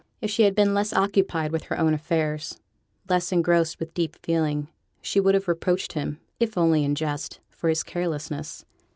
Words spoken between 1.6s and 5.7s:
her own affairs, less engrossed with deep feeling, she would have